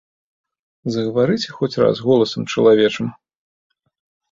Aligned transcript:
Загаварыце 0.95 1.49
хоць 1.59 1.71
раз 1.85 1.95
голасам 2.09 2.43
чалавечым. 2.55 3.15